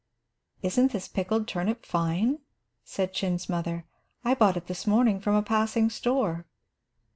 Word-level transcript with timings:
"Isn't 0.63 0.93
this 0.93 1.07
pickled 1.07 1.47
turnip 1.47 1.85
fine?" 1.85 2.39
said 2.83 3.13
Chin's 3.13 3.47
mother. 3.47 3.85
"I 4.25 4.33
bought 4.33 4.57
it 4.57 4.65
this 4.65 4.87
morning 4.87 5.19
from 5.19 5.35
a 5.35 5.43
passing 5.43 5.91
store." 5.91 6.47